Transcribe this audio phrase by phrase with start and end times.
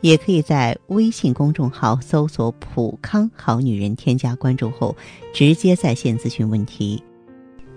[0.00, 4.94] 也可以在微信公众号搜索“普康好女人”，添加关注后，
[5.32, 7.02] 直接在线咨询问题。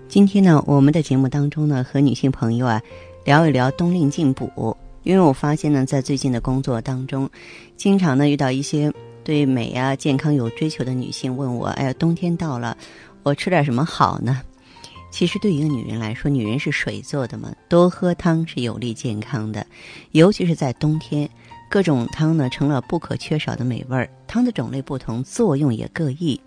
[0.06, 2.80] 今天呢，我们的节目当中呢，和女性朋友啊
[3.24, 4.76] 聊一聊冬令进补。
[5.02, 7.28] 因为我发现呢，在最近的工作当中，
[7.76, 8.92] 经常呢遇到一些
[9.24, 12.76] 对美啊、健康有追求的女性问我：“哎呀，冬天到了，
[13.22, 14.42] 我吃点什么好呢？”
[15.10, 19.66] 其实，对一个女人来说，女人是水做的嘛，多喝汤是有利健康的，
[20.12, 21.28] 尤其是在冬天。
[21.70, 26.38] 各种汤呢成了不可缺少的美味儿，汤的种类不同，作用也各异。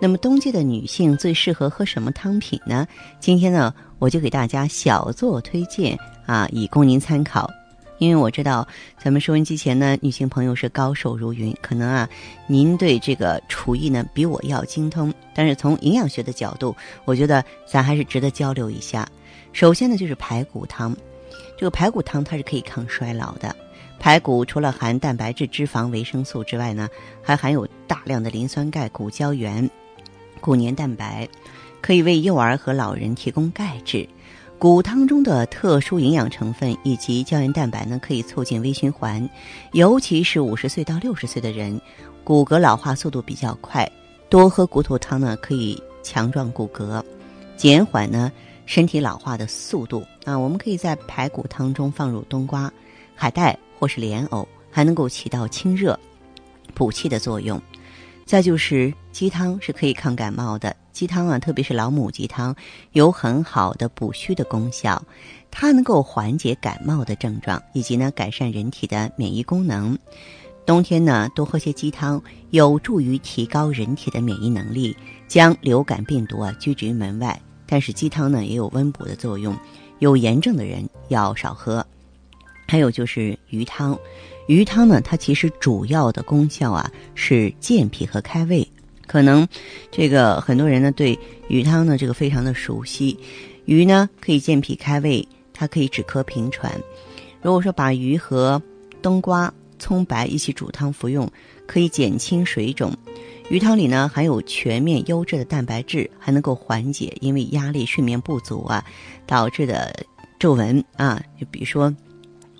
[0.00, 2.84] 那么冬季的女性最适合喝什么汤品呢？
[3.20, 7.48] 今天呢，我就给大家小做推荐啊，以供您参考。
[7.98, 8.66] 因为我知道
[8.98, 12.08] 咱们收音机前呢，女性朋友是高手如云，可能啊，
[12.48, 15.14] 您对这个厨艺呢比我要精通。
[15.32, 19.08] 但是从营养学的角度，我觉得咱还是值得交流一下。
[19.52, 20.94] 首先呢，就是排骨汤，
[21.56, 23.54] 这个排骨汤它是可以抗衰老的。
[24.04, 26.90] 排骨除了含蛋白质、脂肪、维生素之外呢，
[27.22, 29.66] 还含有大量的磷酸钙、骨胶原、
[30.42, 31.26] 骨粘蛋白，
[31.80, 34.06] 可以为幼儿和老人提供钙质。
[34.58, 39.26] 骨汤中的特殊营养成分以及胶原蛋白呢，可以促进微循环，
[39.72, 41.80] 尤其是五十岁到六十岁的人，
[42.24, 43.90] 骨骼老化速度比较快，
[44.28, 47.02] 多喝骨头汤呢，可以强壮骨骼，
[47.56, 48.30] 减缓呢
[48.66, 50.04] 身体老化的速度。
[50.26, 52.70] 啊，我们可以在排骨汤中放入冬瓜、
[53.14, 53.58] 海带。
[53.84, 56.00] 或是莲藕，还能够起到清热、
[56.72, 57.60] 补气的作用。
[58.24, 62.56] 再就是鸡汤是可以抗感冒的，鸡汤啊，特别是老母鸡汤，
[62.92, 65.02] 有很好的补虚的功效，
[65.50, 69.98] 它能够缓解感冒的症状，以及呢改善人体的免疫功能。
[70.64, 74.96] 冬天呢多喝些鸡汤，有助于提高人体的免疫能力，
[75.28, 77.38] 将流感病毒啊拒之于门外。
[77.66, 79.54] 但是鸡汤呢也有温补的作用，
[79.98, 81.86] 有炎症的人要少喝。
[82.74, 83.96] 还有就是鱼汤，
[84.48, 88.68] 鱼汤呢，它其实主要的功效啊是健脾和开胃。
[89.06, 89.46] 可能
[89.92, 93.16] 这个很多人呢对鱼汤呢这个非常的熟悉。
[93.66, 96.72] 鱼呢可以健脾开胃，它可以止咳平喘。
[97.42, 98.60] 如果说把鱼和
[99.00, 101.30] 冬瓜、葱白一起煮汤服用，
[101.68, 102.92] 可以减轻水肿。
[103.50, 108.84] 鱼汤里呢含有全面优质的蛋白质，还能够缓解因为压力、睡眠不足啊
[109.28, 109.94] 导致的
[110.40, 111.94] 皱纹啊，就比如说。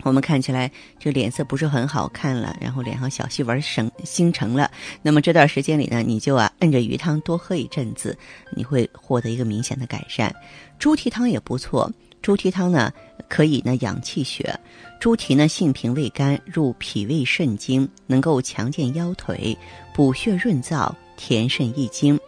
[0.04, 4.70] 我们看起来这脸色不是很好看了，然后脸上小细纹生形成了。
[5.03, 8.16] 那么这段时间里呢，你就啊摁着鱼汤多喝一阵子，
[8.54, 10.34] 你会获得一个明显的改善。
[10.78, 12.93] 猪蹄汤也不错，猪蹄汤呢
[13.28, 14.59] 可以呢养气血。
[15.00, 19.56] 猪蹄呢性平味甘，入脾胃肾经，能够强健腰腿，
[19.94, 22.19] 补血润燥，填肾益精。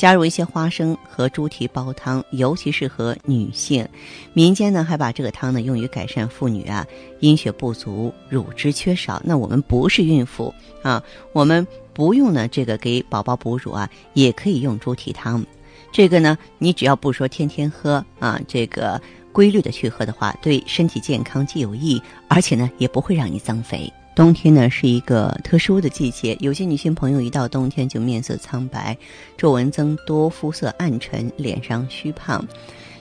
[0.00, 3.86] 加入一些花生和猪蹄煲汤，尤其适合女性。
[4.32, 6.86] 民间呢还把这个汤呢用于改善妇女啊
[7.18, 9.20] 阴血不足、乳汁缺少。
[9.22, 15.44] 那我们不是孕妇啊，我们不用呢这个给宝宝哺乳啊，也可以用猪蹄汤。
[15.92, 18.98] 这个呢，你只要不说天天喝啊，这个
[19.32, 23.92] 规律的去喝的话，对身体健康既有益，而且呢也不会让你增肥。
[24.14, 28.96] 冬天呢是一个特殊的季节，有些女性朋友一到冬天就面色苍白、
[29.36, 32.44] 皱纹增多、肤色暗沉、脸上虚胖。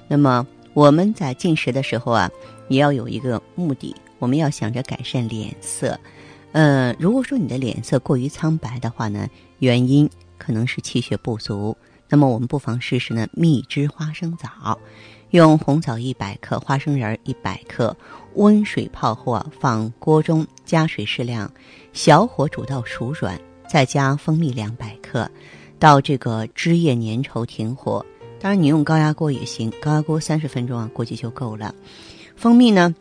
[0.07, 2.29] 那么我们在进食的时候啊，
[2.69, 5.99] 也要有一个目的，我们要想着改善脸色。
[6.51, 9.27] 呃，如果说你的脸色过于苍白的话呢，
[9.57, 11.75] 原因可能是气血不足。
[12.07, 14.79] 那么我们不妨试试呢蜜汁花生枣。
[15.31, 17.95] 用红枣一百克，花生仁一百克，
[18.33, 21.51] 温水泡后，放锅中加水适量，
[21.93, 25.29] 小火煮到熟软，再加蜂蜜两百克，
[25.77, 28.03] 到这个汁液粘稠停火。
[28.39, 31.75] 当然你用高压锅也行，高压锅三十分钟啊，估计就够了。
[32.35, 32.95] 蜂蜜呢，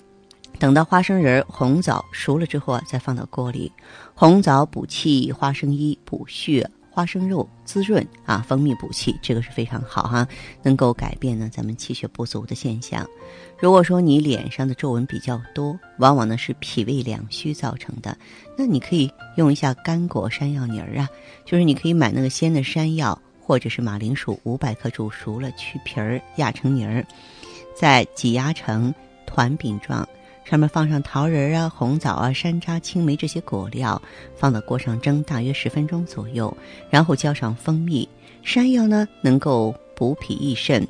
[0.58, 3.72] 等到花生仁、红枣熟了之后啊，再放到锅里。
[4.14, 6.68] 红枣补气，花生衣补血。
[6.98, 10.26] 花生肉滋润啊，蜂蜜补气，这个是非常好哈，
[10.64, 13.08] 能够改变呢咱们气血不足的现象。
[13.56, 18.18] 如果说你脸上的皱纹比较多，往往呢是脾胃两虚造成的，
[18.56, 21.08] 那你可以用一下干果山药泥儿啊，
[21.44, 27.06] 就是你可以买那个鲜的山药或者是马铃薯五百克煮熟了去皮儿压成泥儿，
[27.76, 28.92] 再挤压成
[29.24, 30.04] 团饼状。
[30.48, 34.00] 上面放上桃仁啊、红枣啊、山楂、青梅这些果料，
[34.34, 36.56] 放到锅上蒸大约十分钟左右，
[36.88, 38.08] 然后浇上蜂蜜。
[38.42, 40.88] 山药呢能够补脾益肾。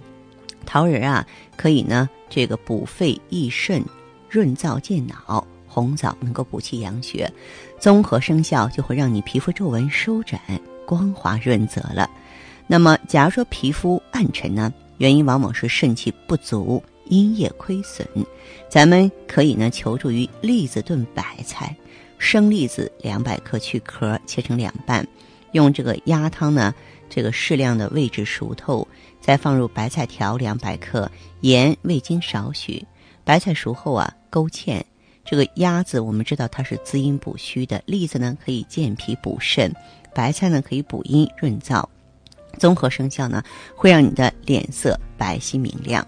[0.64, 1.26] 桃仁啊，
[1.56, 3.84] 可以呢这个补肺益肾、
[4.30, 7.28] 润燥健脑；红枣能够补气养血，
[7.80, 10.40] 综合生效就会让你皮肤皱纹收展、
[10.86, 12.08] 光滑润泽了。
[12.68, 18.06] 那么，假如说皮肤暗沉呢，原因往往是肾气不足、阴液亏损。
[18.68, 21.74] 咱们可以呢求助于栗子炖白菜，
[22.18, 25.06] 生栗子两百克去壳，切成两半，
[25.52, 26.74] 用这个鸭汤呢，
[27.08, 28.86] 这个适量的位置熟透，
[29.20, 31.10] 再放入白菜条两百克，
[31.40, 32.84] 盐、味精少许。
[33.24, 34.82] 白菜熟后啊，勾芡。
[35.24, 39.70] 这个鸭子我们知道它是滋阴补虚的，栗子呢可以健脾补肾，
[40.14, 41.84] 白菜呢可以补阴润燥。
[42.58, 43.42] 综合生效呢，
[43.76, 46.06] 会让你的脸色白皙明亮。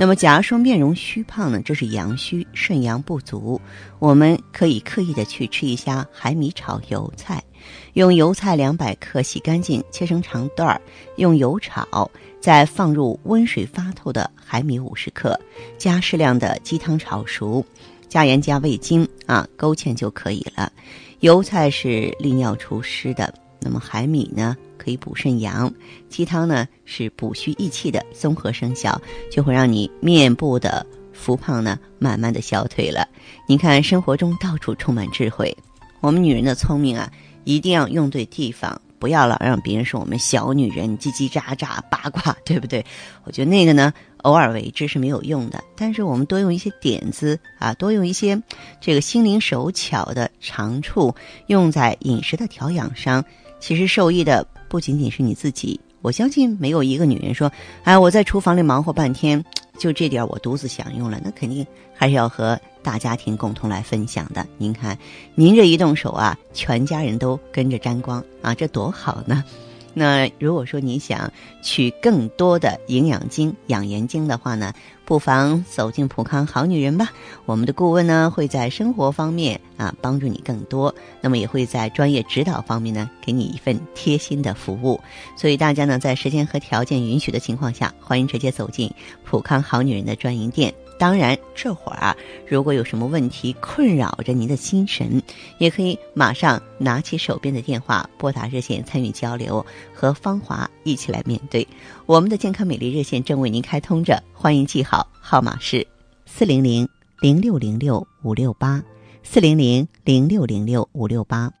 [0.00, 3.60] 那么，假如说面容虚胖呢，这是阳虚，肾阳不足，
[3.98, 7.44] 我们可以刻意的去吃一下海米炒油菜，
[7.92, 10.80] 用油菜两百克洗干净，切成长段儿，
[11.16, 12.10] 用油炒，
[12.40, 15.38] 再放入温水发透的海米五十克，
[15.76, 17.62] 加适量的鸡汤炒熟，
[18.08, 20.72] 加盐加味精啊，勾芡就可以了。
[21.18, 24.56] 油菜是利尿除湿的，那么海米呢？
[24.82, 25.70] 可以补肾阳，
[26.08, 28.98] 鸡汤呢是补虚益气的，综合生效
[29.30, 33.06] 就会让你面部的浮胖呢慢慢的消退了。
[33.46, 35.54] 你看生活中到处充满智慧，
[36.00, 37.12] 我们女人的聪明啊，
[37.44, 42.82] 一定要用对地方，不要老让别人说我们小女人叽叽喳喳八卦， 对不对？
[43.24, 43.92] 我觉得那个呢
[44.22, 48.40] 偶尔为之是没有用的，但是我们多用一些点子啊，多用一些
[48.80, 51.14] 这个心灵手巧的长处，
[51.48, 53.22] 用在饮食的调养上，
[53.58, 54.46] 其实受益的。
[54.70, 57.50] 不仅仅是你自己，我相信没有一个女人说
[57.82, 59.44] ：“哎，我在厨房里忙活半天，
[59.76, 64.46] 就这点我独自享用了。”那肯定还是要和大家庭共同来分享的。
[64.58, 64.96] 您看，
[65.34, 69.44] 您这一动手啊，全家人都跟着沾光啊，这多好呢！
[69.92, 71.32] 那如果说你想
[71.62, 74.72] 取更多的营养精、养颜精的话呢，
[75.04, 77.10] 不妨走进普康好女人吧。
[77.44, 85.00] 我们的顾问呢会在生活方面啊帮助你更多，那么也会在专业指导方面呢给你一份贴心的服务。
[85.36, 88.92] 所以大家呢在时间和条件允许的情况下，欢迎直接走进
[89.24, 90.72] 普康好女人的专营店。
[91.00, 92.14] 当然，这会儿啊，
[92.46, 95.22] 如果有什么问题困扰着您的心神，
[95.56, 99.64] 也可以马上拿起手边的电话拨打热线参与交流，
[99.94, 101.66] 和芳华一起来面对。
[102.04, 105.86] 我们的健康美丽热线正为您开通着，欢迎记好号码是
[106.26, 106.86] 四零零
[107.22, 108.82] 零六零六五六八
[109.22, 111.59] 四零零零六零六五六八。